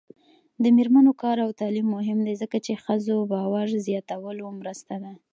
د 0.63 0.65
میرمنو 0.77 1.11
کار 1.23 1.37
او 1.45 1.51
تعلیم 1.61 1.87
مهم 1.97 2.19
دی 2.27 2.33
ځکه 2.41 2.57
چې 2.65 2.81
ښځو 2.83 3.15
باور 3.33 3.67
زیاتولو 3.87 4.45
مرسته 4.59 4.93
ده. 5.03 5.13